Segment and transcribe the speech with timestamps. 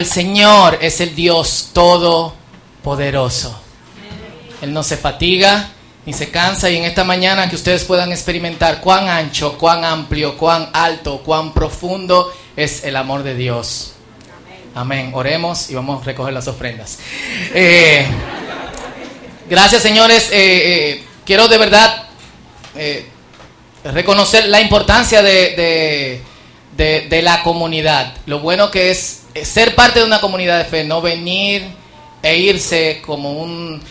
[0.00, 3.60] El Señor es el Dios todopoderoso.
[4.62, 5.72] Él no se fatiga
[6.06, 10.38] ni se cansa y en esta mañana que ustedes puedan experimentar cuán ancho, cuán amplio,
[10.38, 13.92] cuán alto, cuán profundo es el amor de Dios.
[14.74, 15.10] Amén.
[15.12, 16.98] Oremos y vamos a recoger las ofrendas.
[17.52, 18.06] Eh,
[19.50, 20.30] gracias, señores.
[20.32, 20.38] Eh,
[20.92, 22.08] eh, quiero de verdad
[23.84, 26.22] reconocer la importancia de, de,
[27.22, 28.14] la comunidad.
[28.26, 31.64] Lo bueno que es ser parte de una comunidad de fe, no venir
[32.22, 33.82] e irse como un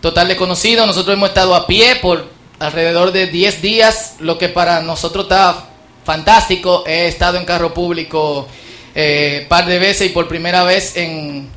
[0.00, 0.86] total desconocido.
[0.86, 2.28] Nosotros hemos estado a pie por
[2.58, 5.68] alrededor de 10 días, lo que para nosotros está
[6.04, 6.84] fantástico.
[6.86, 8.48] He estado en carro público
[8.94, 11.48] eh, par de veces y por primera vez en,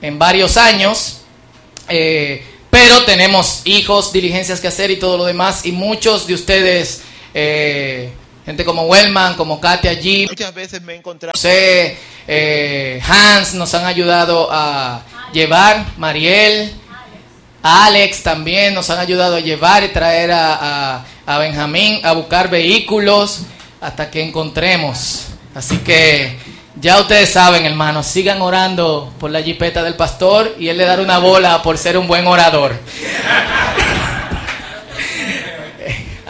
[0.00, 1.20] en varios años.
[1.88, 5.66] Eh, pero tenemos hijos, diligencias que hacer y todo lo demás.
[5.66, 7.02] Y muchos de ustedes,
[7.34, 8.12] eh,
[8.44, 11.32] gente como Wellman, como Katia allí, muchas veces me he encontrado.
[12.28, 15.02] Eh, Hans nos han ayudado a
[15.32, 16.72] llevar, Mariel,
[17.62, 23.42] Alex también nos han ayudado a llevar y traer a, a, Benjamín a buscar vehículos
[23.80, 25.26] hasta que encontremos.
[25.54, 26.36] Así que
[26.74, 31.02] ya ustedes saben, hermanos, sigan orando por la jipeta del pastor y él le dará
[31.02, 32.74] una bola por ser un buen orador.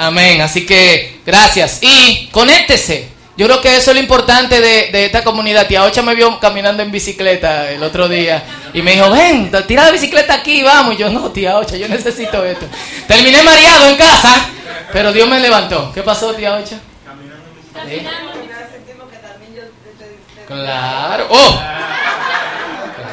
[0.03, 0.41] Amén.
[0.41, 1.79] Así que gracias.
[1.81, 3.09] Y conéctese.
[3.37, 5.69] Yo creo que eso es lo importante de, esta comunidad.
[5.69, 8.43] Tía Ocha me vio caminando en bicicleta el otro día
[8.75, 10.95] y me dijo, ven, tira la bicicleta aquí, vamos.
[10.95, 12.67] Y yo, no, tía Ocha, yo necesito esto.
[13.07, 14.49] Terminé mareado en casa,
[14.93, 15.93] pero Dios me levantó.
[15.95, 16.81] ¿Qué pasó, tía Ocha?
[17.07, 18.13] Caminando en bicicleta.
[20.49, 21.63] Claro, oh,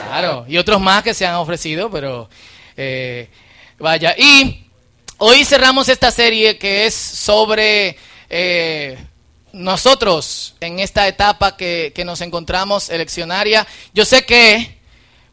[0.09, 0.45] claro.
[0.47, 2.29] Y otros más que se han ofrecido, pero
[2.75, 3.29] eh,
[3.77, 4.15] vaya.
[4.17, 4.68] Y
[5.19, 7.97] hoy cerramos esta serie que es sobre...
[8.29, 8.97] Eh,
[9.51, 14.77] nosotros en esta etapa que, nos encontramos eleccionaria, yo sé que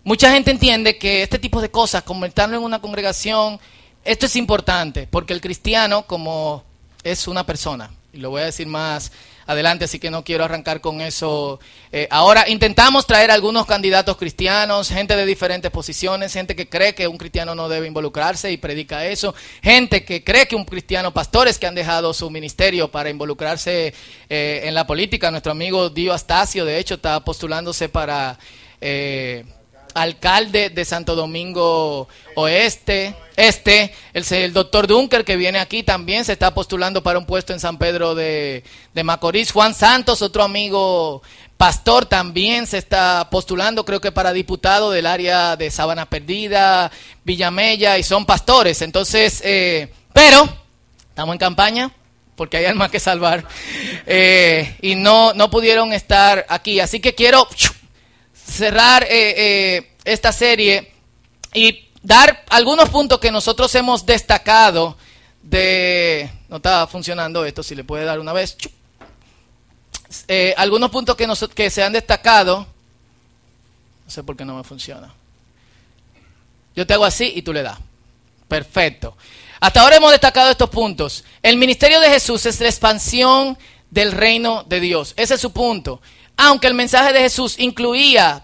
[0.04, 3.60] mucha gente entiende que este tipo de cosas, comentarlo en una congregación,
[4.04, 6.64] esto es importante, porque el cristiano como
[7.02, 9.12] es una persona, y lo voy a decir más
[9.46, 11.60] adelante, así que no quiero arrancar con eso.
[11.92, 17.08] Eh, ahora intentamos traer algunos candidatos cristianos, gente de diferentes posiciones, gente que cree que
[17.08, 21.58] un cristiano no debe involucrarse y predica eso, gente que cree que un cristiano, pastores
[21.58, 23.94] que han dejado su ministerio para involucrarse
[24.28, 25.30] eh, en la política.
[25.30, 28.38] Nuestro amigo Dio Astacio, de hecho, está postulándose para...
[28.80, 29.44] Eh,
[29.96, 36.52] alcalde de Santo Domingo Oeste, este, el, doctor Dunker que viene aquí también se está
[36.52, 38.62] postulando para un puesto en San Pedro de,
[39.02, 39.52] Macorís.
[39.52, 41.22] Juan Santos, otro amigo
[41.56, 46.92] pastor, también se está postulando, creo que para diputado del área de Sabana Perdida,
[47.24, 48.82] Villamella, y son pastores.
[48.82, 50.46] Entonces, eh, pero
[51.08, 51.90] estamos en campaña
[52.36, 53.46] porque hay almas que salvar
[54.06, 56.80] eh, y no, no pudieron estar aquí.
[56.80, 57.48] Así que quiero
[58.46, 60.92] cerrar eh, eh, esta serie
[61.52, 64.96] y dar algunos puntos que nosotros hemos destacado
[65.42, 66.30] de...
[66.48, 68.56] No está funcionando esto, si le puede dar una vez.
[70.28, 72.66] Eh, algunos puntos que, que se han destacado.
[74.04, 75.12] No sé por qué no me funciona.
[76.76, 77.78] Yo te hago así y tú le das.
[78.46, 79.16] Perfecto.
[79.58, 81.24] Hasta ahora hemos destacado estos puntos.
[81.42, 83.58] El ministerio de Jesús es la expansión
[83.90, 85.14] del reino de Dios.
[85.16, 86.00] Ese es su punto
[86.36, 88.42] aunque el mensaje de Jesús incluía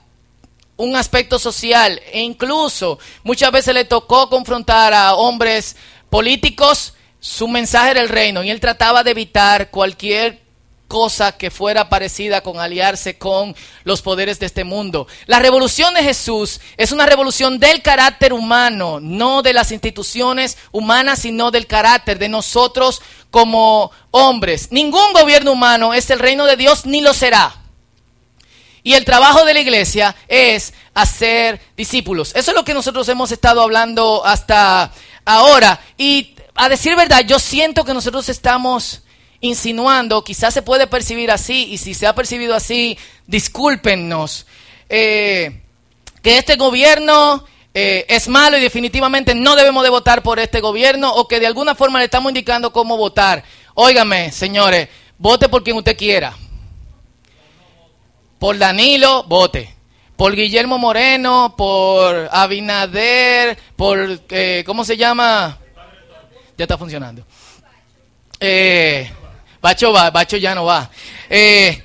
[0.77, 5.77] un aspecto social e incluso muchas veces le tocó confrontar a hombres
[6.11, 10.43] políticos, su mensaje era el reino y él trataba de evitar cualquier
[10.89, 15.07] cosa que fuera parecida con aliarse con los poderes de este mundo.
[15.25, 21.21] La revolución de Jesús es una revolución del carácter humano, no de las instituciones humanas,
[21.21, 23.01] sino del carácter de nosotros
[23.31, 24.71] como hombres.
[24.71, 27.62] Ningún gobierno humano es el reino de Dios ni lo será.
[28.83, 32.33] Y el trabajo de la iglesia es hacer discípulos.
[32.35, 34.93] Eso es lo que nosotros hemos estado hablando hasta
[35.25, 35.81] ahora.
[35.97, 39.03] Y a decir verdad, yo siento que nosotros estamos
[39.41, 44.47] insinuando, quizás se puede percibir así, y si se ha percibido así, discúlpenos,
[44.89, 45.63] eh,
[46.23, 47.45] que este gobierno
[47.75, 51.49] eh, es malo y definitivamente no debemos de votar por este gobierno, o que de
[51.49, 53.43] alguna forma le estamos indicando cómo votar.
[53.75, 54.89] Óigame, señores,
[55.19, 56.37] vote por quien usted quiera.
[58.43, 59.73] Por Danilo, vote.
[60.17, 65.61] Por Guillermo Moreno, por Abinader, por, eh, ¿cómo se llama?
[66.59, 67.25] Ya está funcionando.
[68.41, 69.09] Eh,
[69.61, 70.91] Bacho va, Bacho ya no va.
[71.31, 71.85] Eh,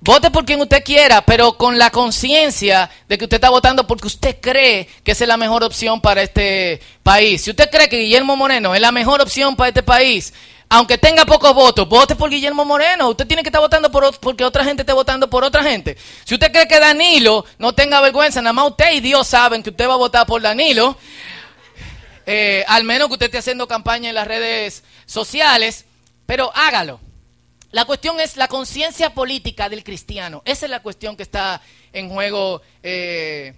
[0.00, 4.06] vote por quien usted quiera, pero con la conciencia de que usted está votando porque
[4.06, 7.42] usted cree que esa es la mejor opción para este país.
[7.42, 10.32] Si usted cree que Guillermo Moreno es la mejor opción para este país,
[10.68, 13.08] aunque tenga pocos votos, vote por Guillermo Moreno.
[13.08, 15.96] Usted tiene que estar votando por, porque otra gente esté votando por otra gente.
[16.24, 19.70] Si usted cree que Danilo no tenga vergüenza, nada más usted y Dios saben que
[19.70, 20.96] usted va a votar por Danilo.
[22.26, 25.86] Eh, al menos que usted esté haciendo campaña en las redes sociales,
[26.26, 27.00] pero hágalo.
[27.70, 30.42] La cuestión es la conciencia política del cristiano.
[30.44, 31.62] Esa es la cuestión que está
[31.94, 33.54] en juego eh,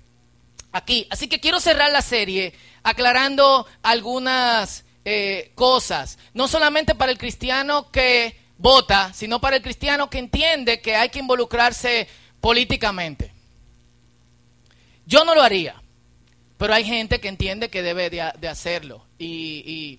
[0.71, 1.09] aquí.
[1.11, 2.55] Así que quiero cerrar la serie
[2.85, 10.09] aclarando algunas eh, cosas, no solamente para el cristiano que vota, sino para el cristiano
[10.09, 12.07] que entiende que hay que involucrarse
[12.41, 13.33] políticamente.
[15.07, 15.83] Yo no lo haría,
[16.59, 19.05] pero hay gente que entiende que debe de, hacerlo.
[19.19, 19.99] Y,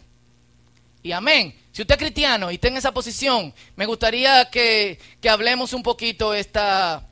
[1.04, 1.54] y, amén.
[1.74, 5.84] Si usted es cristiano y está en esa posición, me gustaría que, que hablemos un
[5.84, 7.06] poquito esta,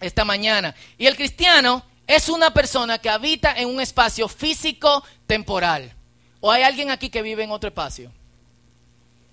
[0.00, 0.74] esta mañana.
[0.96, 5.95] Y el cristiano es una persona que habita en un espacio físico temporal.
[6.40, 8.10] ¿O hay alguien aquí que vive en otro espacio?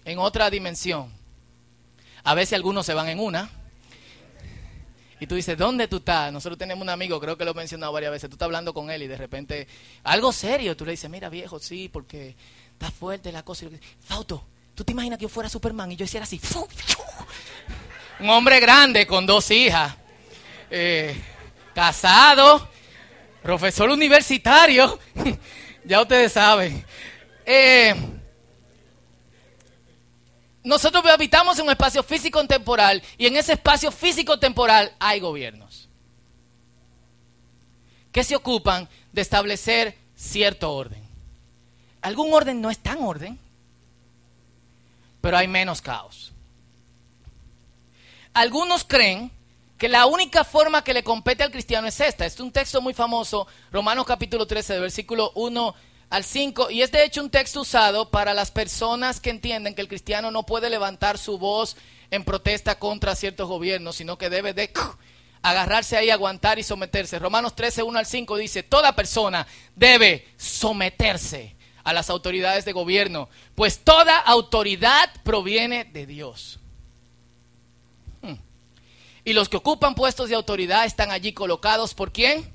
[0.05, 1.11] En otra dimensión.
[2.23, 3.49] A veces algunos se van en una.
[5.19, 6.33] Y tú dices, ¿dónde tú estás?
[6.33, 8.29] Nosotros tenemos un amigo, creo que lo he mencionado varias veces.
[8.29, 9.67] Tú estás hablando con él y de repente,
[10.03, 12.35] algo serio, tú le dices, mira viejo, sí, porque
[12.73, 13.67] está fuerte la cosa.
[14.05, 14.43] Fauto,
[14.75, 16.41] ¿tú te imaginas que yo fuera Superman y yo hiciera así?
[18.19, 19.95] Un hombre grande con dos hijas,
[20.69, 21.15] eh,
[21.73, 22.67] casado,
[23.41, 24.99] profesor universitario.
[25.85, 26.85] Ya ustedes saben.
[27.45, 27.93] Eh,
[30.63, 35.89] nosotros habitamos en un espacio físico temporal y en ese espacio físico temporal hay gobiernos
[38.13, 41.01] que se ocupan de establecer cierto orden.
[42.01, 43.39] Algún orden no es tan orden,
[45.19, 46.31] pero hay menos caos.
[48.33, 49.31] Algunos creen
[49.77, 52.25] que la única forma que le compete al cristiano es esta.
[52.25, 55.75] Es un texto muy famoso, Romanos capítulo 13, versículo 1
[56.09, 59.81] al 5, y es de hecho un texto usado para las personas que entienden que
[59.81, 61.75] el cristiano no puede levantar su voz
[62.11, 64.71] en protesta contra ciertos gobiernos, sino que debe de
[65.41, 67.17] agarrarse ahí, aguantar y someterse.
[67.17, 73.27] Romanos 13, 1 al 5 dice, toda persona debe someterse a las autoridades de gobierno,
[73.55, 76.59] pues toda autoridad proviene de Dios.
[79.25, 82.51] Y los que ocupan puestos de autoridad están allí colocados por quién?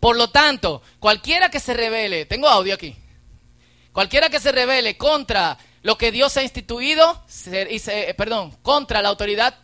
[0.00, 2.94] Por lo tanto, cualquiera que se revele, tengo audio aquí,
[3.92, 9.58] cualquiera que se revele contra lo que Dios ha instituido, se, perdón, contra la autoridad,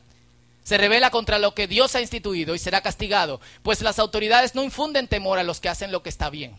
[0.65, 4.65] se revela contra lo que Dios ha instituido y será castigado, pues las autoridades no
[4.65, 6.57] infunden temor a los que hacen lo que está bien,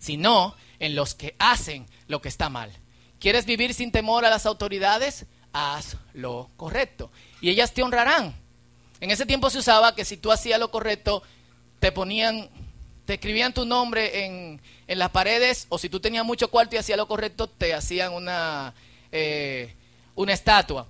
[0.00, 2.72] sino en los que hacen lo que está mal.
[3.20, 5.26] ¿Quieres vivir sin temor a las autoridades?
[5.52, 7.10] Haz lo correcto
[7.44, 8.34] y ellas te honrarán.
[9.00, 11.22] En ese tiempo se usaba que si tú hacías lo correcto,
[11.78, 12.48] te ponían,
[13.04, 16.78] te escribían tu nombre en, en las paredes, o si tú tenías mucho cuarto y
[16.78, 18.72] hacías lo correcto, te hacían una,
[19.12, 19.74] eh,
[20.14, 20.86] una estatua.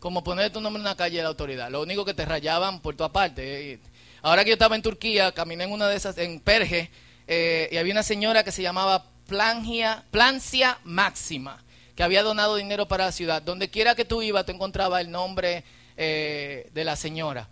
[0.00, 1.70] Como poner tu nombre en una calle de la autoridad.
[1.70, 3.72] Lo único que te rayaban por tu aparte.
[3.72, 3.78] Eh,
[4.20, 6.90] ahora que yo estaba en Turquía, caminé en una de esas, en Perge,
[7.26, 11.62] eh, y había una señora que se llamaba Plangia, Plancia Máxima,
[11.94, 13.42] que había donado dinero para la ciudad.
[13.42, 15.64] Donde quiera que tú ibas, te encontraba el nombre
[15.98, 17.46] eh, de la señora.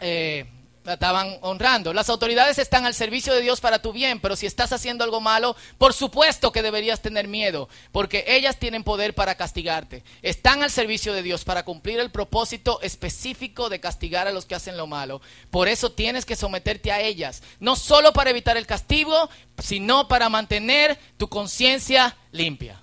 [0.00, 0.44] Eh,
[0.84, 1.92] estaban honrando.
[1.92, 5.20] Las autoridades están al servicio de Dios para tu bien, pero si estás haciendo algo
[5.20, 10.02] malo, por supuesto que deberías tener miedo, porque ellas tienen poder para castigarte.
[10.22, 14.54] Están al servicio de Dios para cumplir el propósito específico de castigar a los que
[14.54, 15.20] hacen lo malo.
[15.50, 20.28] Por eso tienes que someterte a ellas, no solo para evitar el castigo, sino para
[20.28, 22.80] mantener tu conciencia limpia.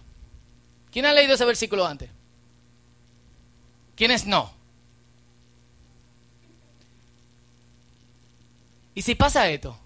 [0.91, 2.09] ¿Quién ha leído ese versículo antes?
[3.95, 4.58] ¿Quiénes no?
[8.99, 9.77] ¿Y si pasa esto?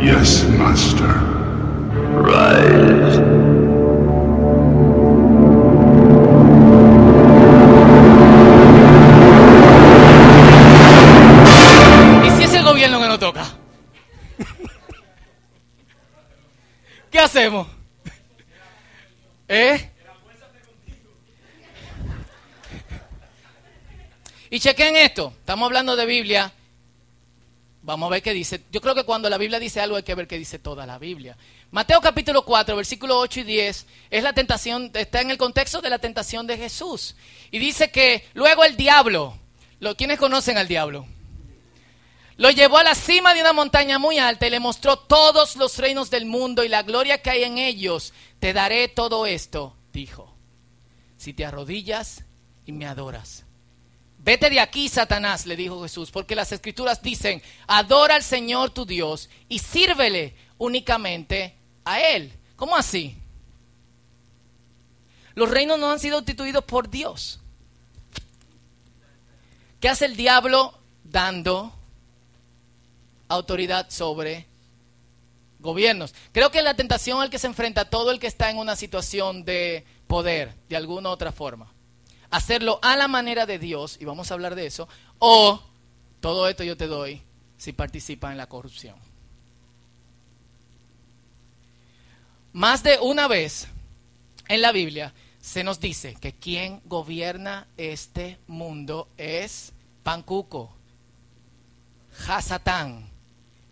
[0.00, 1.31] Yes, master.
[24.62, 26.52] Chequen esto, estamos hablando de Biblia.
[27.82, 28.62] Vamos a ver qué dice.
[28.70, 31.00] Yo creo que cuando la Biblia dice algo hay que ver qué dice toda la
[31.00, 31.36] Biblia.
[31.72, 35.90] Mateo capítulo 4, versículo 8 y 10 es la tentación, está en el contexto de
[35.90, 37.16] la tentación de Jesús.
[37.50, 39.36] Y dice que luego el diablo,
[39.80, 41.06] lo, ¿quiénes conocen al diablo?
[42.36, 45.76] Lo llevó a la cima de una montaña muy alta y le mostró todos los
[45.78, 48.12] reinos del mundo y la gloria que hay en ellos.
[48.38, 50.32] Te daré todo esto, dijo,
[51.18, 52.22] si te arrodillas
[52.64, 53.41] y me adoras
[54.24, 58.86] Vete de aquí, Satanás, le dijo Jesús, porque las escrituras dicen, adora al Señor tu
[58.86, 62.32] Dios y sírvele únicamente a Él.
[62.54, 63.16] ¿Cómo así?
[65.34, 67.40] Los reinos no han sido instituidos por Dios.
[69.80, 71.72] ¿Qué hace el diablo dando
[73.26, 74.46] autoridad sobre
[75.58, 76.14] gobiernos?
[76.30, 79.44] Creo que la tentación al que se enfrenta todo el que está en una situación
[79.44, 81.72] de poder, de alguna u otra forma
[82.32, 85.62] hacerlo a la manera de Dios, y vamos a hablar de eso, o
[86.20, 87.22] todo esto yo te doy
[87.58, 88.96] si participa en la corrupción.
[92.52, 93.68] Más de una vez
[94.48, 99.72] en la Biblia se nos dice que quien gobierna este mundo es
[100.02, 100.74] Pancuco,
[102.26, 103.08] Hasatán,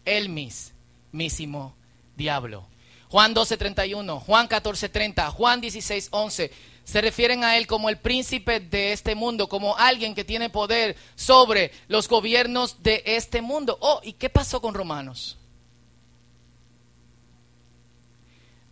[0.04, 1.74] el mismísimo
[2.16, 2.66] diablo.
[3.08, 6.50] Juan 12:31, Juan 14:30, Juan 16:11
[6.90, 10.96] se refieren a él como el príncipe de este mundo, como alguien que tiene poder
[11.14, 13.78] sobre los gobiernos de este mundo.
[13.80, 15.38] Oh, ¿y qué pasó con Romanos?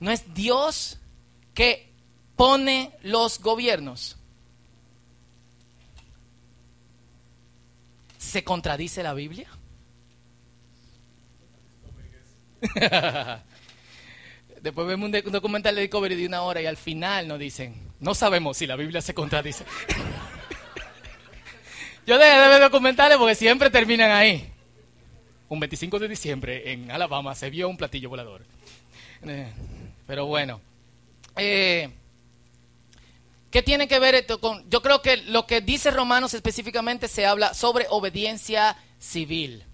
[0.01, 0.99] No es Dios
[1.55, 1.89] que
[2.35, 4.17] pone los gobiernos.
[8.19, 9.49] ¿Se contradice la Biblia?
[14.61, 18.15] Después vemos un, documental de Discovery de una hora y al final nos dicen, no
[18.15, 19.65] sabemos si la Biblia se contradice.
[22.07, 24.51] Yo dejé de ver documentales porque siempre terminan ahí.
[25.49, 28.43] Un 25 de diciembre en Alabama se vio un platillo volador.
[29.27, 29.53] Eh,
[30.07, 30.61] pero bueno.
[31.37, 31.91] Eh,
[33.51, 34.69] ¿Qué tiene que ver esto con.?
[34.69, 39.65] Yo creo que lo que dice Romanos específicamente se habla sobre obediencia civil.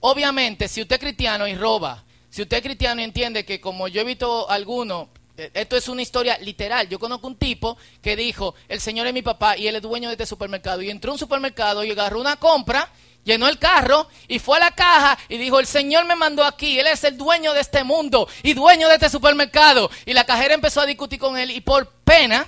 [0.00, 3.88] Obviamente, si usted es cristiano y roba, si usted es cristiano y entiende que como
[3.88, 5.19] yo he visto alguno, eh,
[5.54, 6.88] esto es una historia literal.
[6.88, 10.08] Yo conozco un tipo que dijo, el señor es mi papá y él es dueño
[10.08, 10.82] de este supermercado.
[10.82, 12.90] Y entró a un supermercado y agarró una compra,
[13.24, 16.78] llenó el carro y fue a la caja y dijo, el señor me mandó aquí,
[16.78, 19.90] él es el dueño de este mundo y dueño de este supermercado.
[20.06, 22.46] Y la cajera empezó a discutir con él y por pena,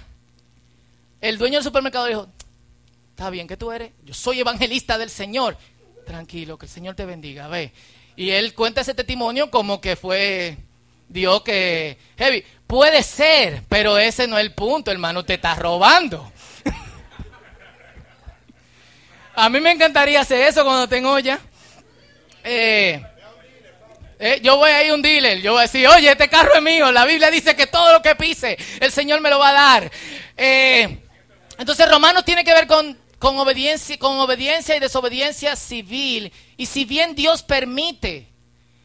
[1.20, 2.28] el dueño del supermercado dijo,
[3.10, 5.56] está bien que tú eres, yo soy evangelista del Señor.
[6.06, 7.72] Tranquilo, que el Señor te bendiga, ve.
[8.16, 10.58] Y él cuenta ese testimonio como que fue
[11.08, 12.44] Dios que heavy.
[12.72, 15.26] Puede ser, pero ese no es el punto, hermano.
[15.26, 16.32] Te está robando.
[19.34, 21.38] A mí me encantaría hacer eso cuando tengo ya.
[22.42, 22.98] Eh,
[24.18, 26.54] eh, yo voy a ir a un dealer, yo voy a decir, oye, este carro
[26.54, 26.90] es mío.
[26.90, 29.92] La Biblia dice que todo lo que pise, el Señor me lo va a dar.
[30.38, 30.98] Eh,
[31.58, 36.32] entonces, Romanos tiene que ver con, con, obediencia, con obediencia y desobediencia civil.
[36.56, 38.28] Y si bien Dios permite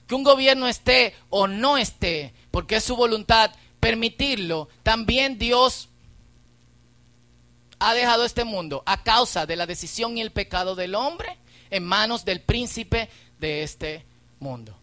[0.09, 5.89] que un gobierno esté o no esté, porque es su voluntad, permitirlo, también Dios
[7.79, 11.37] ha dejado este mundo a causa de la decisión y el pecado del hombre
[11.69, 14.03] en manos del príncipe de este
[14.39, 14.75] mundo.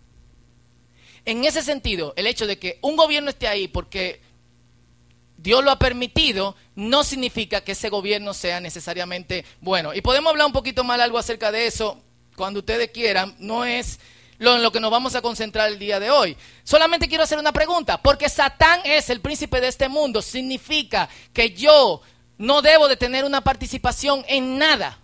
[1.25, 4.21] En ese sentido, el hecho de que un gobierno esté ahí porque
[5.39, 9.95] Dios lo ha permitido, no significa que ese gobierno sea necesariamente bueno.
[9.95, 12.01] Y podemos hablar un poquito más algo acerca de eso
[12.37, 13.35] cuando ustedes quieran.
[13.39, 13.99] No es
[14.45, 16.37] lo en lo que nos vamos a concentrar el día de hoy.
[16.63, 21.51] Solamente quiero hacer una pregunta, porque Satán es el príncipe de este mundo, significa que
[21.51, 22.03] yo
[22.39, 24.99] no debo de tener una participación en nada.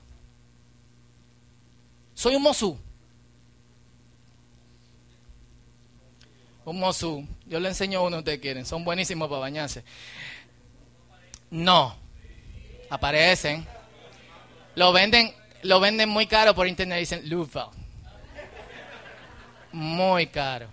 [2.14, 2.78] Soy un mosú.
[6.64, 7.26] Un mosú.
[7.46, 8.66] Yo le enseño uno ustedes quieren.
[8.66, 9.82] Son buenísimos para bañarse.
[11.50, 11.96] No.
[12.90, 13.66] Aparecen.
[14.74, 16.98] Lo venden, lo venden muy caro por internet.
[17.00, 17.70] Dicen Lufa
[19.72, 20.68] muy caro.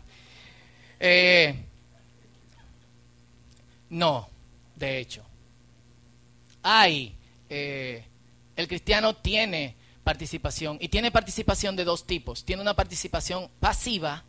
[1.00, 1.56] Eh,
[3.90, 4.30] no,
[4.76, 5.24] de hecho.
[6.64, 7.16] Hay,
[7.50, 8.04] eh,
[8.56, 12.44] el cristiano tiene participación y tiene participación de dos tipos.
[12.44, 14.24] Tiene una participación pasiva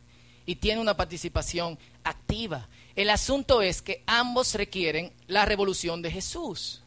[0.46, 2.68] y tiene una participación activa.
[2.96, 6.82] El asunto es que ambos requieren la revolución de Jesús.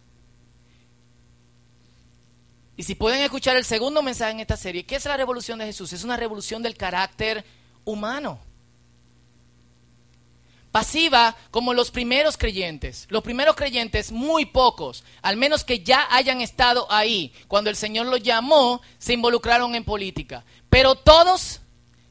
[2.77, 5.65] Y si pueden escuchar el segundo mensaje en esta serie, ¿qué es la revolución de
[5.65, 5.93] Jesús?
[5.93, 7.45] Es una revolución del carácter
[7.85, 8.39] humano.
[10.71, 13.05] Pasiva como los primeros creyentes.
[13.09, 18.07] Los primeros creyentes, muy pocos, al menos que ya hayan estado ahí, cuando el Señor
[18.07, 20.45] los llamó, se involucraron en política.
[20.69, 21.59] Pero todos,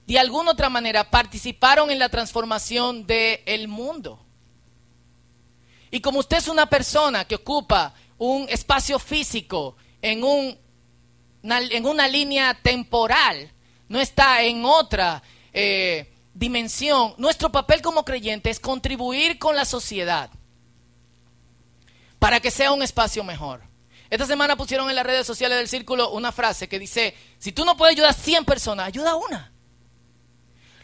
[0.07, 4.21] de alguna otra manera, participaron en la transformación del mundo.
[5.91, 10.57] Y como usted es una persona que ocupa un espacio físico en, un,
[11.43, 13.51] en una línea temporal,
[13.89, 15.23] no está en otra,
[15.53, 20.31] eh, dimensión, nuestro papel como creyente es contribuir con la sociedad
[22.19, 23.63] para que sea un espacio mejor.
[24.11, 27.65] Esta semana pusieron en las redes sociales del círculo una frase que dice, si tú
[27.65, 29.53] no puedes ayudar a 100 personas, ayuda a una.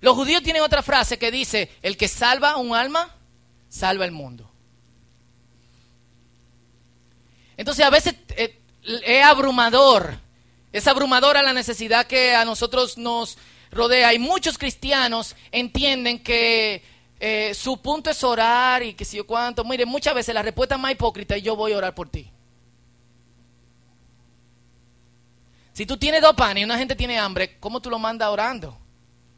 [0.01, 3.15] Los judíos tienen otra frase que dice, el que salva un alma,
[3.69, 4.49] salva el mundo.
[7.57, 10.19] Entonces a veces eh, es abrumador,
[10.73, 13.39] es abrumadora la necesidad que a nosotros nos
[13.77, 14.13] rodea.
[14.15, 16.83] Y muchos cristianos entienden que
[17.21, 19.65] eh, su punto es orar y que si yo cuánto.
[19.65, 22.31] Mire, muchas veces la respuesta más hipócrita es yo voy a orar por ti.
[25.73, 28.79] Si tú tienes dos panes y una gente tiene hambre, ¿cómo tú lo mandas orando?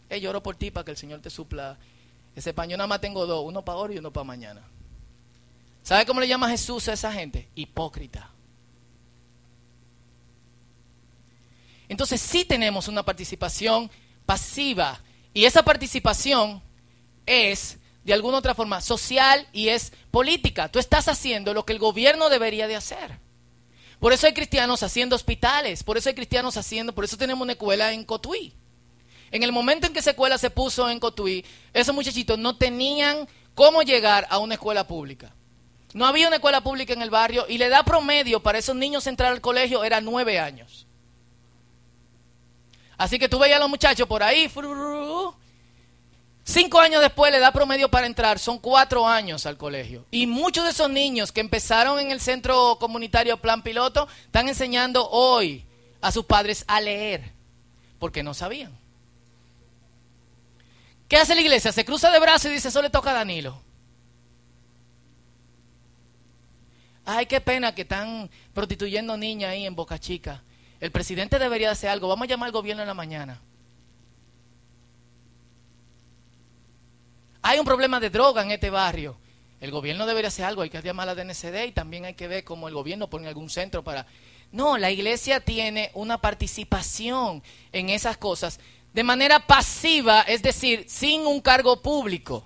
[0.09, 1.77] Hey, yo oro por ti para que el Señor te supla
[2.37, 2.69] ese pan.
[2.69, 4.63] Yo nada más tengo dos, uno para hoy y uno para mañana.
[5.83, 7.49] ¿Sabe cómo le llama Jesús a esa gente?
[7.55, 8.31] Hipócrita.
[11.89, 13.91] Entonces sí tenemos una participación
[14.29, 15.01] pasiva
[15.33, 16.61] y esa participación
[17.25, 20.69] es de alguna otra forma social y es política.
[20.69, 23.19] Tú estás haciendo lo que el gobierno debería de hacer.
[23.99, 27.53] Por eso hay cristianos haciendo hospitales, por eso hay cristianos haciendo, por eso tenemos una
[27.53, 28.53] escuela en Cotuí.
[29.31, 31.43] En el momento en que esa escuela se puso en Cotuí,
[31.73, 35.33] esos muchachitos no tenían cómo llegar a una escuela pública.
[35.95, 39.07] No había una escuela pública en el barrio y la edad promedio para esos niños
[39.07, 40.87] entrar al colegio era nueve años.
[42.99, 44.51] Así que tú veías a los muchachos por ahí,
[46.45, 50.07] Cinco años después, la edad promedio para entrar son cuatro años al colegio.
[50.11, 55.09] Y muchos de esos niños que empezaron en el centro comunitario Plan Piloto están enseñando
[55.11, 55.65] hoy
[56.01, 57.33] a sus padres a leer,
[57.99, 58.73] porque no sabían.
[61.07, 61.71] ¿Qué hace la iglesia?
[61.71, 63.61] Se cruza de brazos y dice, eso le toca a Danilo.
[67.05, 70.43] Ay, qué pena que están prostituyendo niñas ahí en Boca Chica.
[70.81, 72.09] El presidente debería hacer algo.
[72.09, 73.41] Vamos a llamar al gobierno en la mañana.
[77.43, 79.17] Hay un problema de droga en este barrio.
[79.61, 82.29] El gobierno debería hacer algo, hay que llamar a la DNCD y también hay que
[82.29, 84.07] ver cómo el gobierno pone algún centro para...
[84.53, 87.43] No, la iglesia tiene una participación
[87.73, 88.61] en esas cosas
[88.95, 92.45] de manera pasiva, es decir, sin un cargo público.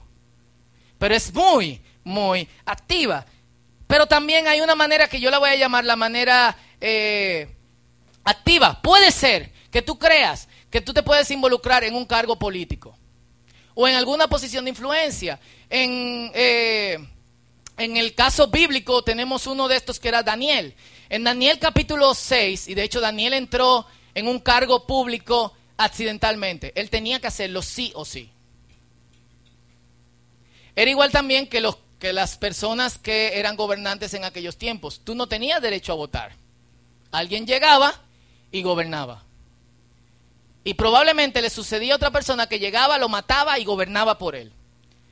[0.99, 3.27] Pero es muy, muy activa.
[3.87, 7.49] Pero también hay una manera que yo la voy a llamar la manera eh,
[8.25, 8.81] activa.
[8.83, 12.97] Puede ser que tú creas que tú te puedes involucrar en un cargo político
[13.75, 15.39] o en alguna posición de influencia.
[15.69, 16.99] En, eh,
[17.77, 20.75] el caso bíblico tenemos uno de estos que era Daniel.
[21.09, 26.73] En Daniel capítulo 6, y de hecho Daniel entró en un cargo público accidentalmente.
[26.75, 28.31] Él tenía que hacerlo sí o sí.
[30.75, 31.63] Era igual también que,
[31.99, 35.03] que las personas que eran gobernantes en aquellos tiempos.
[35.05, 36.33] Tú no tenías derecho a votar.
[37.11, 38.01] Alguien llegaba
[38.53, 39.25] y gobernaba.
[40.65, 44.53] Y probablemente le sucedía a otra persona que llegaba, lo mataba y gobernaba por él.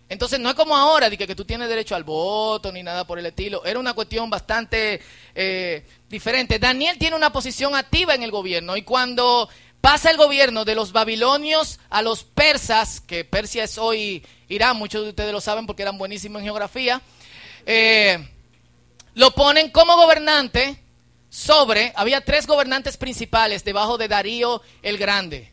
[0.09, 3.19] Entonces no es como ahora, de que, tú tienes derecho al voto ni nada por
[3.19, 3.65] el estilo.
[3.65, 5.01] Era una cuestión bastante
[5.35, 6.59] eh, diferente.
[6.59, 9.49] Daniel tiene una posición activa en el gobierno y cuando
[9.81, 15.05] pasa el gobierno de los babilonios a los persas, que Persia es hoy Irán, muchos
[15.05, 17.01] de ustedes lo saben porque eran buenísimos en geografía,
[17.65, 18.29] eh,
[19.15, 20.83] lo ponen como gobernante
[21.31, 25.51] sobre, había tres gobernantes principales debajo de Darío el Grande.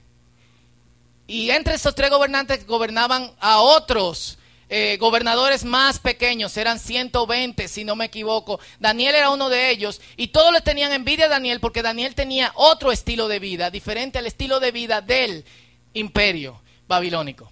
[1.27, 4.37] Y entre esos tres gobernantes gobernaban a otros
[4.69, 8.59] eh, gobernadores más pequeños, eran 120 si no me equivoco.
[8.79, 12.51] Daniel era uno de ellos y todos le tenían envidia a Daniel porque Daniel tenía
[12.55, 15.45] otro estilo de vida, diferente al estilo de vida del
[15.93, 17.51] imperio babilónico.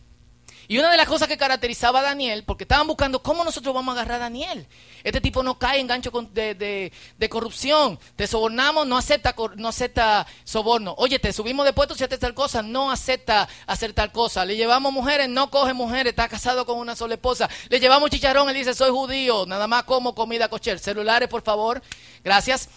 [0.67, 3.95] Y una de las cosas que caracterizaba a Daniel, porque estaban buscando cómo nosotros vamos
[3.95, 4.67] a agarrar a Daniel.
[5.04, 6.91] Este tipo no cae en gancho de,
[7.30, 7.99] corrupción.
[8.15, 10.95] Te sobornamos, no acepta, no acepta soborno.
[10.97, 14.43] Oye, te subimos de puesto si haces tal cosa, no acepta hacer tal cosa.
[14.45, 17.47] Le llevamos mujeres, no coge mujeres, está casado con una sola esposa.
[17.69, 20.80] Le llevamos chicharrón, él dice, soy judío, nada más como comida cocher.
[20.80, 21.82] Celulares, por favor.
[22.23, 22.69] Gracias.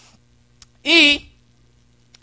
[0.83, 1.31] Y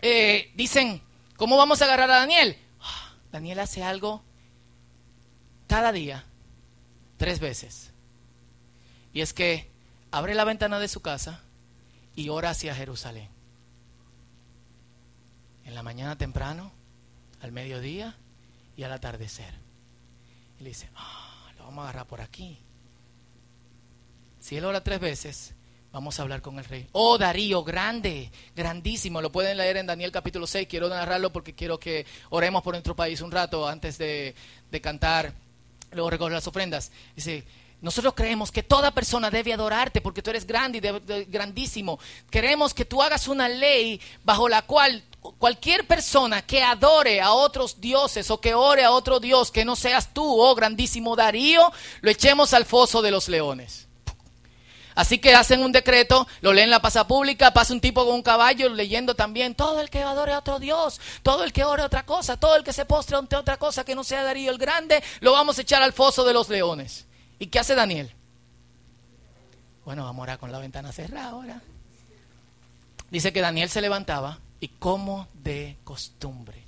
[0.01, 1.01] eh, dicen,
[1.35, 2.57] ¿cómo vamos a agarrar a Daniel?
[2.81, 4.23] Ah, Daniel hace algo
[5.67, 6.23] cada día,
[7.17, 7.91] tres veces.
[9.13, 9.69] Y es que
[10.11, 11.41] abre la ventana de su casa
[12.15, 13.27] y ora hacia Jerusalén.
[15.65, 16.71] En la mañana temprano,
[17.41, 18.15] al mediodía
[18.75, 19.53] y al atardecer.
[20.59, 22.57] Y le dice, ah, lo vamos a agarrar por aquí.
[24.39, 25.53] Si él ora tres veces,
[25.91, 26.87] vamos a hablar con el rey.
[26.93, 29.21] Oh, Darío, grande, grandísimo.
[29.21, 30.67] Lo pueden leer en Daniel capítulo 6.
[30.69, 34.35] Quiero narrarlo porque quiero que oremos por nuestro país un rato antes de,
[34.71, 35.33] de cantar
[35.91, 36.91] Luego recoge las ofrendas.
[37.15, 37.45] Dice,
[37.79, 41.99] nosotros creemos que toda persona debe adorarte porque tú eres grande y grandísimo.
[42.29, 45.03] Queremos que tú hagas una ley bajo la cual
[45.37, 49.75] cualquier persona que adore a otros dioses o que ore a otro dios que no
[49.75, 51.71] seas tú, oh grandísimo Darío,
[52.01, 53.86] lo echemos al foso de los leones.
[54.97, 58.15] Así que hacen un decreto, lo leen en la pasa pública, pasa un tipo con
[58.15, 61.83] un caballo leyendo también, todo el que adore a otro Dios, todo el que ore
[61.83, 64.49] a otra cosa, todo el que se postre ante otra cosa que no sea Darío
[64.49, 67.05] el Grande, lo vamos a echar al foso de los leones.
[67.37, 68.11] ¿Y qué hace Daniel?
[69.85, 71.61] Bueno, vamos a orar con la ventana cerrada ahora.
[73.11, 76.63] Dice que Daniel se levantaba y como de costumbre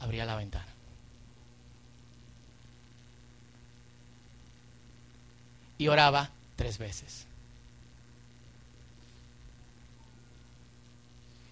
[0.00, 0.71] abría la ventana.
[5.82, 7.26] Y oraba tres veces.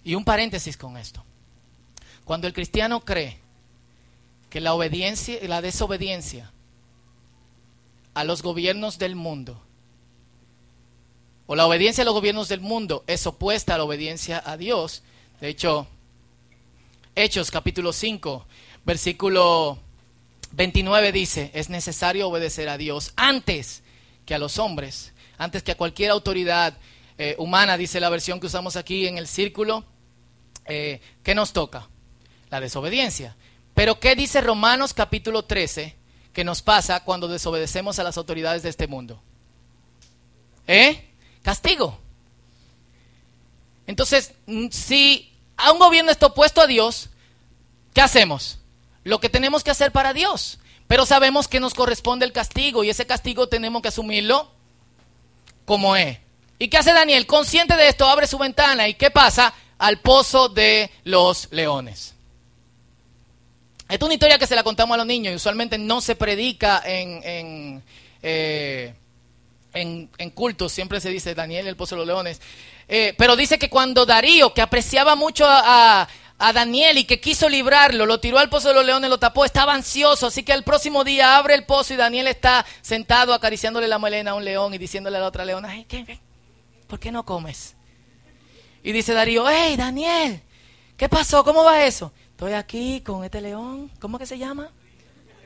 [0.05, 1.21] Y un paréntesis con esto.
[2.23, 3.37] Cuando el cristiano cree
[4.49, 6.49] que la obediencia y la desobediencia
[8.13, 9.61] a los gobiernos del mundo
[11.45, 15.03] o la obediencia a los gobiernos del mundo es opuesta a la obediencia a Dios.
[15.41, 15.87] De hecho,
[17.15, 18.45] Hechos capítulo 5,
[18.85, 19.77] versículo
[20.53, 23.83] 29 dice, es necesario obedecer a Dios antes
[24.25, 26.77] que a los hombres, antes que a cualquier autoridad
[27.17, 29.83] eh, humana, dice la versión que usamos aquí en el círculo.
[30.65, 31.87] Eh, ¿Qué nos toca?
[32.49, 33.35] La desobediencia.
[33.73, 35.95] Pero ¿qué dice Romanos capítulo 13
[36.33, 39.21] que nos pasa cuando desobedecemos a las autoridades de este mundo?
[40.67, 41.09] ¿Eh?
[41.41, 41.99] Castigo.
[43.87, 47.09] Entonces, mm, si a un gobierno está opuesto a Dios,
[47.93, 48.57] ¿qué hacemos?
[49.03, 50.59] Lo que tenemos que hacer para Dios.
[50.91, 54.51] Pero sabemos que nos corresponde el castigo y ese castigo tenemos que asumirlo
[55.63, 56.17] como es.
[56.59, 57.25] ¿Y qué hace Daniel?
[57.25, 59.53] Consciente de esto, abre su ventana y ¿qué pasa?
[59.77, 62.13] Al pozo de los leones.
[63.83, 66.17] Esta es una historia que se la contamos a los niños y usualmente no se
[66.17, 67.83] predica en, en,
[68.21, 68.93] eh,
[69.73, 72.41] en, cultos, siempre se dice Daniel el pozo de los leones.
[72.89, 76.09] Eh, pero dice que cuando Darío, que apreciaba mucho a, a,
[76.51, 79.75] Daniel y que quiso librarlo, lo tiró al pozo de los leones, lo tapó, estaba
[79.75, 80.27] ansioso.
[80.27, 84.31] Así que el próximo día abre el pozo y Daniel está sentado acariciándole la melena
[84.31, 86.19] a un león y diciéndole a la otra leona, ¿qué,
[86.87, 87.75] ¿por qué no comes?
[88.83, 90.41] Y dice Darío, hey Daniel,
[90.97, 91.43] ¿qué pasó?
[91.43, 92.11] ¿Cómo va eso?
[92.31, 94.71] Estoy aquí con este león, ¿cómo que se llama?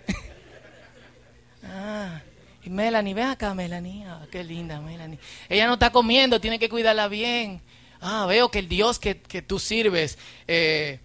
[1.63, 2.21] ah.
[2.65, 4.05] Y Melanie, ven acá, Melanie.
[4.07, 5.19] Ah, qué linda, Melanie.
[5.49, 7.61] Ella no está comiendo, tiene que cuidarla bien.
[8.07, 10.99] Ah, veo que el Dios que, tú sirves eh,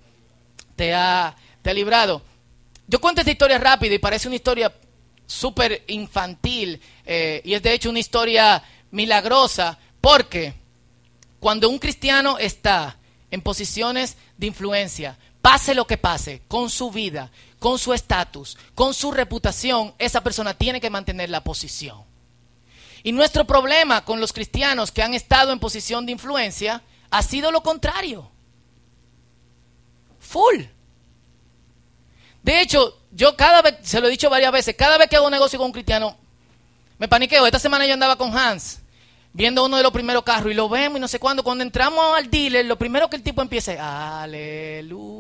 [0.76, 2.20] te, ha, te ha librado.
[2.86, 4.70] Yo cuento esta historia rápida y parece una historia
[5.26, 6.78] súper infantil.
[7.06, 10.52] Eh, y es de hecho una historia milagrosa porque
[11.38, 12.98] cuando un cristiano está
[13.30, 18.92] en posiciones de influencia, pase lo que pase con su vida, con su estatus, con
[18.92, 22.02] su reputación, esa persona tiene que mantener la posición.
[23.02, 27.50] Y nuestro problema con los cristianos que han estado en posición de influencia ha sido
[27.50, 28.30] lo contrario.
[30.20, 30.62] Full.
[32.42, 35.26] De hecho, yo cada vez, se lo he dicho varias veces, cada vez que hago
[35.26, 36.16] un negocio con un cristiano,
[36.98, 37.46] me paniqueo.
[37.46, 38.80] Esta semana yo andaba con Hans,
[39.32, 41.42] viendo uno de los primeros carros, y lo vemos y no sé cuándo.
[41.42, 45.10] Cuando entramos al dealer, lo primero que el tipo empieza, aleluya.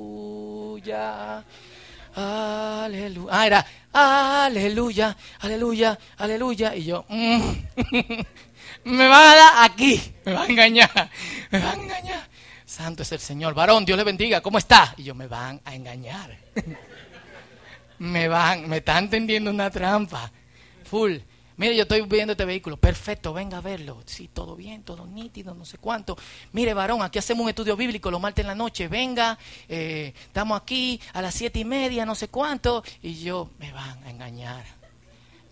[2.14, 3.30] Aleluya.
[3.30, 6.74] Ah, era aleluya, aleluya, aleluya.
[6.74, 7.50] Y yo, mm,
[8.84, 11.10] me va a dar aquí, me va a engañar,
[11.50, 12.30] me va a engañar.
[12.64, 13.52] Santo es el Señor.
[13.52, 14.94] Varón, Dios le bendiga, ¿cómo está?
[14.96, 16.38] Y yo, me van a engañar.
[17.98, 20.30] me van, me están tendiendo una trampa.
[20.84, 21.16] Full.
[21.56, 22.78] Mire, yo estoy viendo este vehículo.
[22.78, 24.02] Perfecto, venga a verlo.
[24.06, 26.16] Sí, todo bien, todo nítido, no sé cuánto.
[26.52, 28.88] Mire, varón, aquí hacemos un estudio bíblico los martes en la noche.
[28.88, 29.36] Venga,
[29.68, 32.82] eh, estamos aquí a las siete y media, no sé cuánto.
[33.02, 34.64] Y yo, me van a engañar.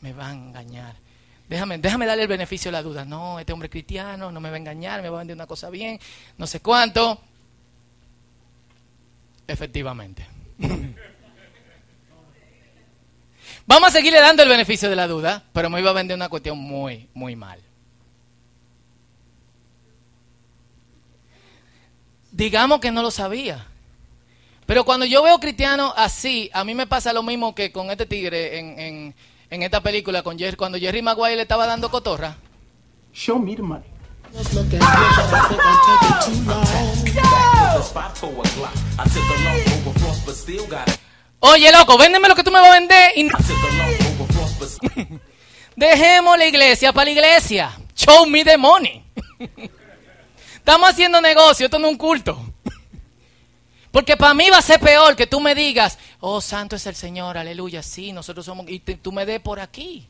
[0.00, 1.08] Me van a engañar.
[1.48, 3.04] Déjame, déjame darle el beneficio de la duda.
[3.04, 5.70] No, este hombre cristiano no me va a engañar, me va a vender una cosa
[5.70, 5.98] bien,
[6.37, 7.20] no sé cuánto.
[9.46, 10.26] Efectivamente.
[13.66, 16.28] Vamos a seguirle dando el beneficio de la duda, pero me iba a vender una
[16.28, 17.61] cuestión muy, muy mal.
[22.30, 23.66] Digamos que no lo sabía.
[24.64, 28.04] Pero cuando yo veo cristianos así, a mí me pasa lo mismo que con este
[28.04, 29.14] tigre en, en,
[29.50, 32.37] esta película, con Jerry, cuando Jerry Maguire le estaba dando cotorra.
[33.14, 33.84] Show me the money.
[41.40, 43.12] Oye, loco, véndeme lo que tú me vas a vender.
[43.16, 43.28] Y...
[45.76, 47.70] Dejemos la iglesia para la iglesia.
[47.94, 49.02] Show me the money.
[50.56, 52.47] Estamos haciendo negocio, esto no es un culto.
[53.90, 56.94] Porque para mí va a ser peor que tú me digas, oh, santo es el
[56.94, 60.07] Señor, aleluya, sí, nosotros somos, y tú me des por aquí.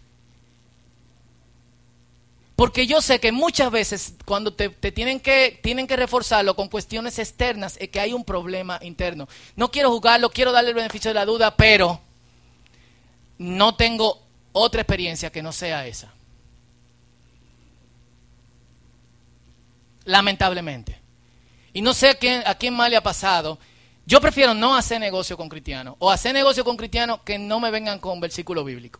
[2.57, 7.21] Porque yo sé que muchas veces cuando te, tienen, que, tienen que reforzarlo con cuestiones
[7.21, 9.29] externas es que hay un problema interno.
[9.55, 12.01] No quiero jugarlo, quiero darle el beneficio de la duda, pero
[13.39, 14.21] no tengo
[14.53, 16.13] otra experiencia que no sea esa.
[20.09, 20.99] lamentablemente.
[21.79, 23.57] Y no sé a quién, a más le ha pasado.
[24.05, 27.71] Yo prefiero no hacer negocio con cristianos o hacer negocio con cristianos que no me
[27.71, 28.99] vengan con versículo bíblico.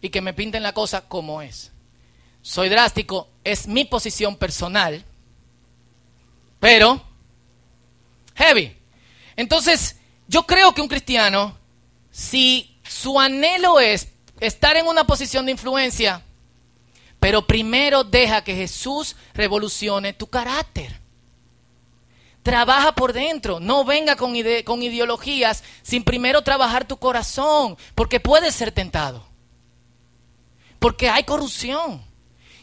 [0.00, 1.70] Y que me pinten la cosa como es.
[2.42, 5.04] Soy drástico, es mi posición personal,
[6.58, 7.00] pero
[8.34, 8.76] heavy.
[9.36, 11.56] Entonces, yo creo que un cristiano,
[12.10, 14.08] si su anhelo es
[14.40, 16.24] estar en una posición de influencia,
[17.22, 20.98] pero primero deja que Jesús revolucione tu carácter.
[22.42, 28.56] Trabaja por dentro, no venga con, con ideologías sin primero trabajar tu corazón, porque puedes
[28.56, 29.24] ser tentado.
[30.80, 32.02] Porque hay corrupción.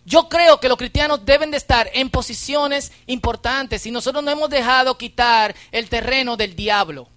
[0.04, 4.50] Yo creo que los cristianos deben de estar en posiciones importantes y nosotros no hemos
[4.50, 7.08] dejado quitar el terreno del diablo.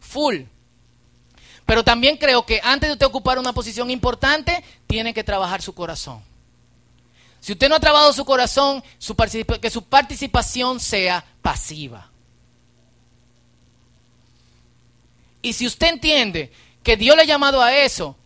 [0.00, 0.40] Full.
[1.64, 5.76] Pero también creo que antes de usted ocupar una posición importante, tiene que trabajar su
[5.76, 6.28] corazón.
[7.40, 8.82] Si usted no ha trabajado su corazón,
[9.60, 12.10] que su participación sea pasiva.
[15.42, 18.16] Y si usted entiende que Dios le ha llamado a eso,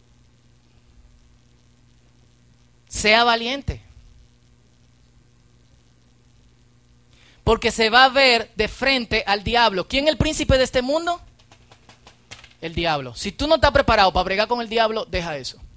[2.89, 3.81] sea valiente.
[7.45, 9.87] Porque se va a ver de frente al diablo.
[9.87, 11.21] ¿Quién es el príncipe de este mundo?
[12.61, 13.15] El diablo.
[13.15, 15.55] Si tú no estás preparado para bregar con el diablo, deja eso.
[15.55, 15.75] Y como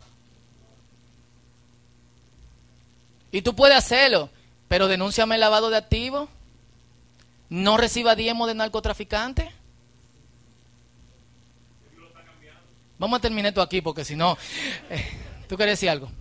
[3.31, 4.29] Y tú puedes hacerlo,
[4.67, 6.27] pero denúnciame el lavado de activos.
[7.47, 9.53] No reciba diezmo de narcotraficante.
[12.99, 14.37] Vamos a terminar esto aquí porque si no,
[14.89, 16.11] eh, tú quieres decir algo.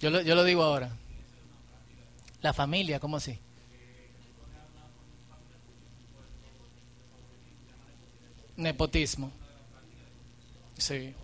[0.00, 0.90] Yo, lo, yo lo digo ahora.
[2.42, 3.38] La familia, ¿cómo así?
[8.56, 9.32] Nepotismo.
[10.78, 11.14] Sí.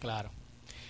[0.00, 0.30] Claro.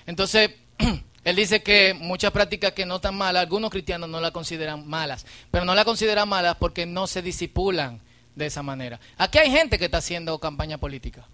[0.06, 0.52] Entonces,
[1.24, 5.26] Él dice que muchas prácticas que no están malas, algunos cristianos no las consideran malas,
[5.50, 8.00] pero no las consideran malas porque no se disipulan
[8.34, 8.98] de esa manera.
[9.18, 11.26] Aquí hay gente que está haciendo campaña política.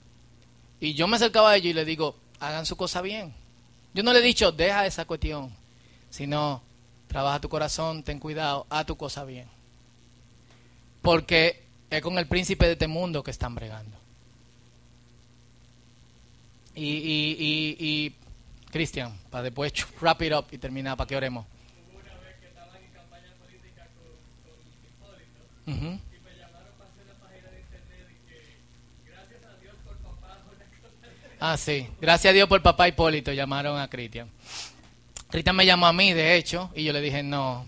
[0.81, 3.33] Y yo me acercaba a ellos y le digo, hagan su cosa bien.
[3.94, 5.55] Yo no le he dicho, deja esa cuestión,
[6.11, 6.62] sino,
[7.07, 9.46] trabaja tu corazón, ten cuidado, haz tu cosa bien.
[11.01, 13.96] Porque es con el príncipe de este mundo que están bregando.
[16.75, 18.14] Y, y, y, y
[18.70, 21.46] Cristian, para después wrap it up y terminar, para que oremos.
[31.38, 34.29] Ah, sí, gracias a Dios por papá Hipólito llamaron a Cristian.
[35.29, 37.66] Cristian me llamó a mí, de hecho, y yo le dije, no,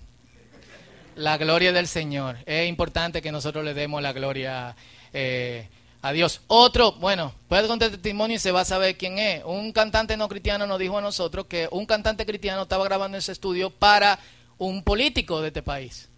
[1.16, 2.38] la gloria del Señor.
[2.46, 4.74] Es importante que nosotros le demos la gloria
[5.12, 5.68] eh,
[6.02, 6.40] Adiós.
[6.46, 9.42] Otro, bueno, puede contar testimonio y se va a saber quién es.
[9.44, 13.32] Un cantante no cristiano nos dijo a nosotros que un cantante cristiano estaba grabando ese
[13.32, 14.18] estudio para
[14.58, 16.08] un político de este país.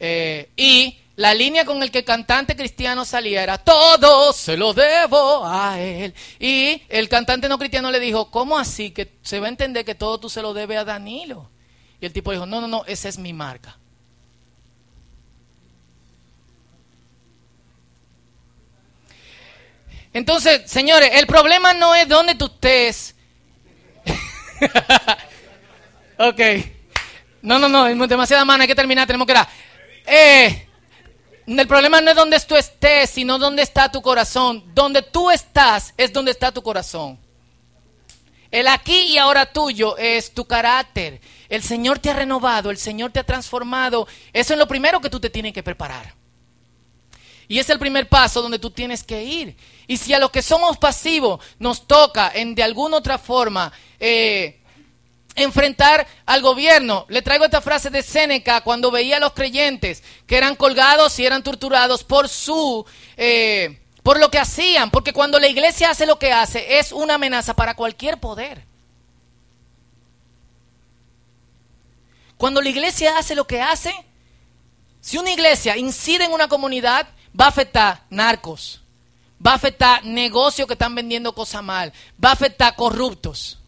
[0.00, 4.72] Eh, y la línea con el que el cantante cristiano salía era, todo se lo
[4.72, 6.14] debo a él.
[6.38, 8.92] Y el cantante no cristiano le dijo, ¿cómo así?
[8.92, 11.50] Que se va a entender que todo tú se lo debes a Danilo.
[12.00, 13.76] Y el tipo dijo, no, no, no, esa es mi marca.
[20.18, 23.14] Entonces, señores, el problema no es dónde tú estés.
[26.18, 26.40] ok.
[27.40, 29.48] No, no, no, es demasiada mano, hay que terminar, tenemos que dar.
[30.04, 30.66] Eh,
[31.46, 34.64] el problema no es dónde tú estés, sino dónde está tu corazón.
[34.74, 37.16] Donde tú estás es donde está tu corazón.
[38.50, 41.20] El aquí y ahora tuyo es tu carácter.
[41.48, 44.08] El Señor te ha renovado, el Señor te ha transformado.
[44.32, 46.12] Eso es lo primero que tú te tienes que preparar.
[47.46, 49.56] Y es el primer paso donde tú tienes que ir.
[49.88, 54.60] Y si a los que somos pasivos nos toca en de alguna otra forma eh,
[55.34, 60.36] enfrentar al gobierno, le traigo esta frase de Séneca cuando veía a los creyentes que
[60.36, 62.86] eran colgados y eran torturados por su...
[63.16, 67.14] Eh, por lo que hacían, porque cuando la iglesia hace lo que hace es una
[67.14, 68.64] amenaza para cualquier poder.
[72.38, 73.92] Cuando la iglesia hace lo que hace,
[75.02, 77.06] si una iglesia incide en una comunidad,
[77.38, 78.80] va a afectar narcos,
[79.44, 83.58] va a afectar negocios que están vendiendo cosas mal, va a afectar corruptos.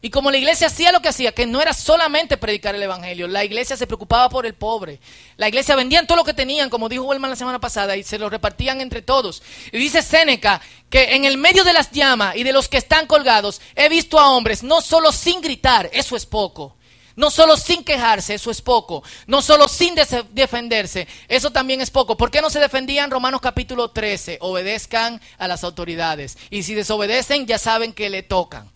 [0.00, 3.26] Y como la iglesia hacía lo que hacía, que no era solamente predicar el evangelio,
[3.26, 5.00] la iglesia se preocupaba por el pobre.
[5.36, 8.18] La iglesia vendían todo lo que tenían, como dijo Wellman la semana pasada, y se
[8.18, 9.42] lo repartían entre todos.
[9.72, 13.06] Y dice Séneca que en el medio de las llamas y de los que están
[13.06, 16.77] colgados, he visto a hombres no solo sin gritar, eso es poco.
[17.18, 19.02] No solo sin quejarse, eso es poco.
[19.26, 19.96] No solo sin
[20.30, 22.16] defenderse, eso también es poco.
[22.16, 23.10] ¿Por qué no se defendían?
[23.10, 26.38] Romanos capítulo 13, obedezcan a las autoridades.
[26.48, 28.70] Y si desobedecen, ya saben que le tocan.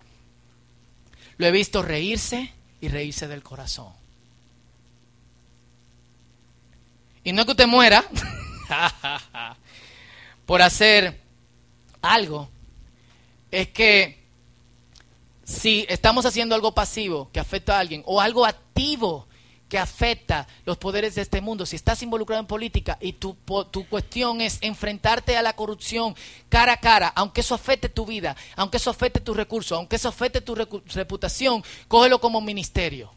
[1.37, 3.93] Lo he visto reírse y reírse del corazón.
[7.23, 8.05] Y no es que usted muera
[10.47, 11.21] por hacer
[12.01, 12.49] algo,
[13.53, 14.22] es que
[15.53, 19.27] si estamos haciendo algo pasivo que afecta a alguien o algo activo
[19.69, 23.37] que afecta los poderes de este mundo, si estás involucrado en política y tu,
[23.71, 26.15] tu cuestión es enfrentarte a la corrupción
[26.49, 30.09] cara a cara, aunque eso afecte tu vida, aunque eso afecte tus recursos, aunque eso
[30.09, 33.13] afecte tu reputación, cógelo como ministerio.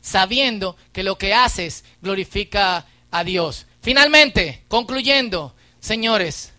[0.00, 3.66] Sabiendo que lo que haces glorifica a Dios.
[3.82, 6.52] Finalmente, concluyendo, señores,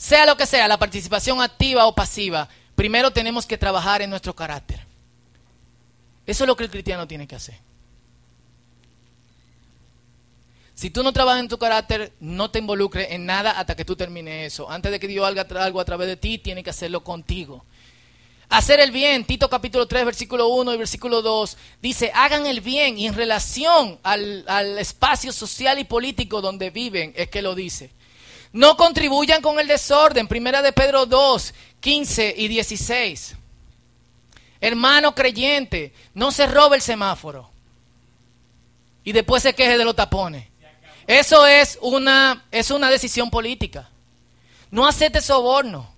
[0.00, 4.34] sea lo que sea, la participación activa o pasiva, primero tenemos que trabajar en nuestro
[4.34, 4.80] carácter.
[6.26, 7.54] Eso es lo que el cristiano tiene que hacer.
[10.74, 13.94] Si tú no trabajas en tu carácter, no te involucres en nada hasta que tú
[13.94, 14.70] termines eso.
[14.70, 17.62] Antes de que Dios haga algo a través de ti, tiene que hacerlo contigo.
[18.48, 22.96] Hacer el bien, Tito capítulo 3, versículo 1 y versículo 2, dice, hagan el bien
[22.96, 27.99] y en relación al, al espacio social y político donde viven, es que lo dice.
[28.52, 30.26] No contribuyan con el desorden.
[30.26, 33.36] Primera de Pedro 2, 15 y 16.
[34.60, 37.48] Hermano creyente, no se robe el semáforo.
[39.04, 40.46] Y después se queje de los tapones.
[41.06, 43.88] Eso es una, es una decisión política.
[44.70, 45.90] No acepte soborno.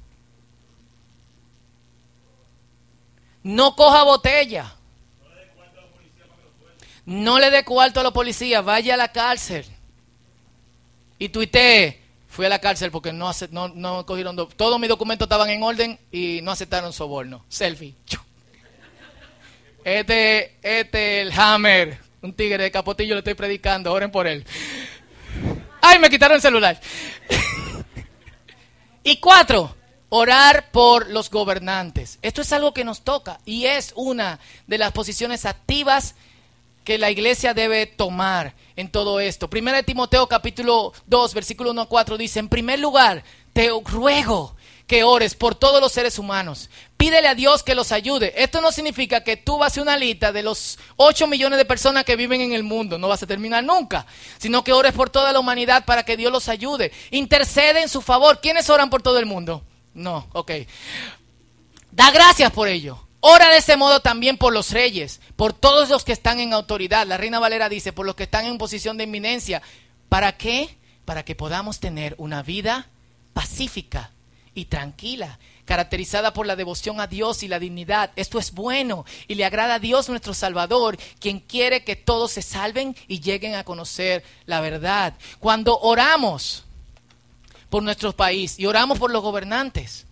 [3.42, 4.74] No coja botella.
[7.04, 8.64] No le dé cuarto a los policías.
[8.64, 9.66] Vaya a la cárcel.
[11.18, 12.01] Y tuitee
[12.32, 14.34] Fui a la cárcel porque no, no, no cogieron...
[14.56, 17.44] Todos mis documentos estaban en orden y no aceptaron soborno.
[17.50, 17.94] Selfie.
[19.84, 24.46] Este, este, el Hammer, un tigre de capotillo, le estoy predicando, oren por él.
[25.82, 26.80] ¡Ay, me quitaron el celular!
[29.04, 29.76] y cuatro,
[30.08, 32.18] orar por los gobernantes.
[32.22, 36.14] Esto es algo que nos toca y es una de las posiciones activas
[36.82, 39.48] que la iglesia debe tomar en todo esto.
[39.48, 44.56] Primera de Timoteo capítulo 2, versículo 1 a 4 dice, en primer lugar, te ruego
[44.86, 46.68] que ores por todos los seres humanos.
[46.96, 48.34] Pídele a Dios que los ayude.
[48.36, 52.04] Esto no significa que tú vas a una lista de los 8 millones de personas
[52.04, 52.98] que viven en el mundo.
[52.98, 54.06] No vas a terminar nunca.
[54.38, 56.92] Sino que ores por toda la humanidad para que Dios los ayude.
[57.10, 58.40] Intercede en su favor.
[58.40, 59.62] ¿Quiénes oran por todo el mundo?
[59.94, 60.50] No, ok.
[61.90, 62.98] Da gracias por ello.
[63.24, 67.06] Ora de ese modo también por los reyes, por todos los que están en autoridad.
[67.06, 69.62] La Reina Valera dice, por los que están en posición de inminencia.
[70.08, 70.76] ¿Para qué?
[71.04, 72.88] Para que podamos tener una vida
[73.32, 74.10] pacífica
[74.56, 78.10] y tranquila, caracterizada por la devoción a Dios y la dignidad.
[78.16, 82.42] Esto es bueno y le agrada a Dios nuestro Salvador, quien quiere que todos se
[82.42, 85.14] salven y lleguen a conocer la verdad.
[85.38, 86.64] Cuando oramos
[87.70, 90.06] por nuestro país y oramos por los gobernantes,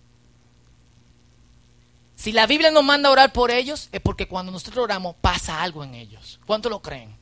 [2.21, 5.59] si la Biblia nos manda a orar por ellos, es porque cuando nosotros oramos pasa
[5.59, 6.39] algo en ellos.
[6.45, 7.15] ¿Cuánto lo creen?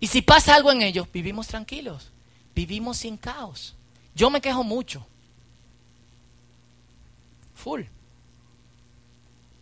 [0.00, 2.08] Y si pasa algo en ellos, vivimos tranquilos,
[2.52, 3.76] vivimos sin caos.
[4.12, 5.06] Yo me quejo mucho.
[7.54, 7.82] Full.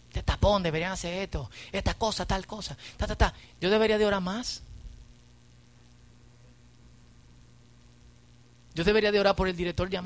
[0.08, 3.34] Este tapón, deberían hacer esto, esta cosa, tal cosa, ta, ta, ta.
[3.60, 4.62] Yo debería de orar más.
[8.74, 9.98] Yo debería de orar por el director de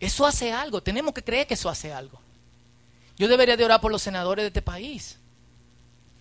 [0.00, 0.82] eso hace algo.
[0.82, 2.18] Tenemos que creer que eso hace algo.
[3.18, 5.18] Yo debería de orar por los senadores de este país.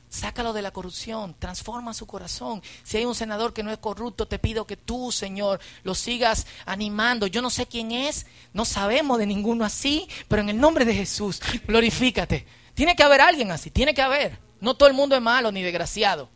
[0.10, 2.64] Sácalo de la corrupción, transforma su corazón.
[2.84, 6.48] Si hay un senador que no es corrupto, te pido que tú, Señor, lo sigas
[6.66, 7.28] animando.
[7.28, 10.96] Yo no sé quién es, no sabemos de ninguno así, pero en el nombre de
[10.96, 12.46] Jesús, glorifícate.
[12.74, 14.40] Tiene que haber alguien así, tiene que haber.
[14.60, 16.28] No todo el mundo es malo ni desgraciado.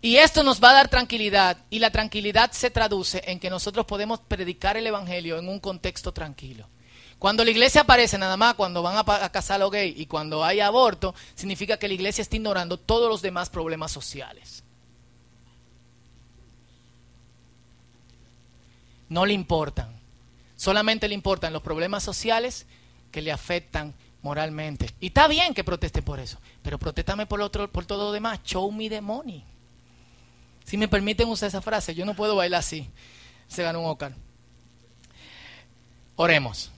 [0.00, 3.84] Y esto nos va a dar tranquilidad, y la tranquilidad se traduce en que nosotros
[3.84, 6.68] podemos predicar el Evangelio en un contexto tranquilo.
[7.18, 10.44] Cuando la iglesia aparece nada más cuando van a, casar a los gays y cuando
[10.44, 14.62] hay aborto, significa que la iglesia está ignorando todos los demás problemas sociales.
[19.08, 19.98] No le importan.
[20.56, 22.66] Solamente le importan los problemas sociales
[23.10, 24.94] que le afectan moralmente.
[25.00, 28.40] Y está bien que proteste por eso, pero protestame por, otro, por todo lo demás.
[28.44, 29.44] Show me the money.
[30.68, 32.90] Si me permiten usar esa frase, yo no puedo bailar así.
[33.48, 34.12] Se gana un ocar.
[36.14, 36.70] Oremos.